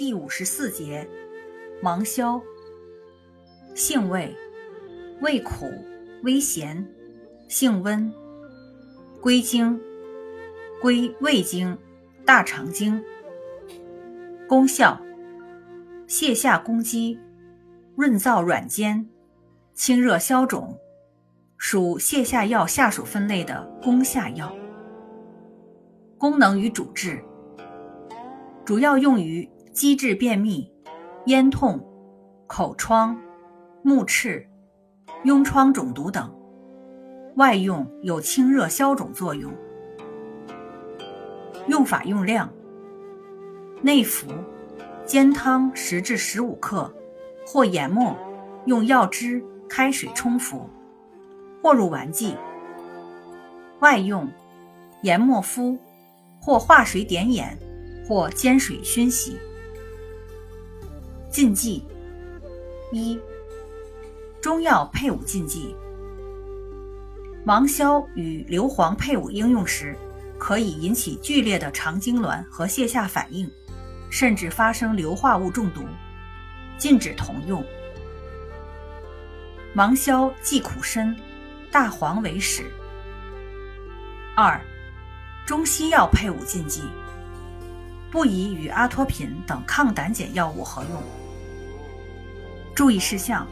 [0.00, 1.06] 第五十四节，
[1.82, 2.40] 芒硝。
[3.74, 4.34] 性味，
[5.20, 5.70] 味苦，
[6.22, 6.88] 微咸，
[7.48, 8.10] 性温，
[9.20, 9.78] 归经，
[10.80, 11.76] 归胃经、
[12.24, 13.04] 大肠经。
[14.48, 14.98] 功效，
[16.08, 17.20] 泻下攻积，
[17.94, 19.06] 润燥软坚，
[19.74, 20.78] 清热消肿，
[21.58, 24.50] 属泻下药下属分类的攻下药。
[26.16, 27.22] 功能与主治。
[28.64, 30.68] 主要用于积滞便秘、
[31.26, 31.80] 咽痛、
[32.46, 33.16] 口疮、
[33.82, 34.46] 目赤、
[35.24, 36.24] 痈疮肿毒等；
[37.36, 39.52] 外用有清热消肿作用。
[41.68, 42.52] 用法用量：
[43.80, 44.26] 内服，
[45.06, 46.92] 煎汤十至十五克，
[47.46, 48.16] 或研末，
[48.66, 50.68] 用药汁开水冲服，
[51.62, 52.34] 或入丸剂；
[53.78, 54.28] 外用，
[55.02, 55.78] 研末敷，
[56.40, 57.56] 或化水点眼。
[58.08, 59.38] 或煎水熏洗。
[61.30, 61.84] 禁忌：
[62.90, 63.16] 一、
[64.40, 65.76] 中药配伍禁忌。
[67.44, 69.96] 芒硝与硫磺配伍应用时，
[70.40, 73.48] 可以引起剧烈的肠痉挛和泻下反应，
[74.10, 75.82] 甚至发生硫化物中毒，
[76.76, 77.64] 禁止同用。
[79.72, 81.14] 芒硝忌苦参、
[81.70, 82.68] 大黄为始。
[84.34, 84.60] 二、
[85.46, 86.82] 中西药配伍禁忌。
[88.10, 91.00] 不宜与阿托品等抗胆碱药物合用。
[92.80, 93.46] 注意事项：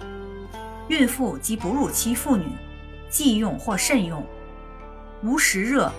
[0.88, 2.46] 孕妇及哺乳期妇女
[3.10, 4.22] 忌用或慎用；
[5.22, 5.92] 无实热、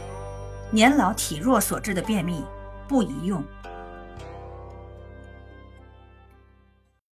[0.71, 2.43] 年老体弱所致的便秘
[2.87, 3.43] 不宜用。